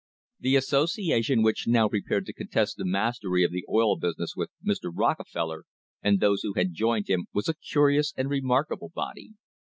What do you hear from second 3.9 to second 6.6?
business with Mr. Rockefeller and those who